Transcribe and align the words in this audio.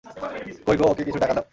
কোই 0.65 0.75
গো, 0.79 0.85
ওকে 0.91 1.03
কিছু 1.07 1.19
টাকা 1.19 1.33
দাও। 1.33 1.45